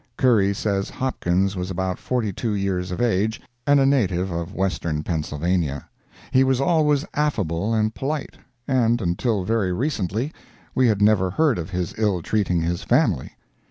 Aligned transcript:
Curry 0.17 0.51
says 0.55 0.89
Hopkins 0.89 1.55
was 1.55 1.69
about 1.69 1.99
forty 1.99 2.33
two 2.33 2.55
years 2.55 2.89
of 2.89 2.99
age, 2.99 3.39
and 3.67 3.79
a 3.79 3.85
native 3.85 4.31
of 4.31 4.51
Western 4.51 5.03
Pennsylvania; 5.03 5.87
he 6.31 6.43
was 6.43 6.59
always 6.59 7.05
affable 7.13 7.75
and 7.75 7.93
polite, 7.93 8.35
and 8.67 8.99
until 8.99 9.43
very 9.43 9.71
recently 9.71 10.33
we 10.73 10.87
had 10.87 11.03
never 11.03 11.29
heard 11.29 11.59
of 11.59 11.69
his 11.69 11.93
ill 11.99 12.23
treating 12.23 12.61
his 12.61 12.81
family. 12.83 13.33